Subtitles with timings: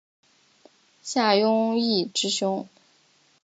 [1.03, 1.45] 夏允
[1.77, 2.67] 彝之兄。